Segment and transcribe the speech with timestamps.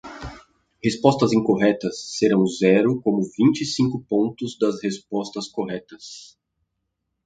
[0.83, 6.35] Respostas incorretas serão zero como vinte e cinco pontos das respostas corretas.